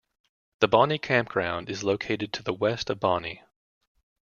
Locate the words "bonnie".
0.67-0.97, 2.99-3.43